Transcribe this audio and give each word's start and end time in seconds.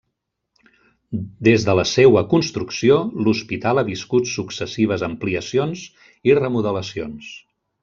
Des 1.47 1.65
de 1.67 1.75
la 1.79 1.83
seua 1.89 2.23
construcció, 2.31 2.97
l'Hospital 3.27 3.81
ha 3.81 3.85
viscut 3.91 4.33
successives 4.39 5.05
ampliacions 5.11 5.85
i 6.31 6.37
remodelacions. 6.43 7.33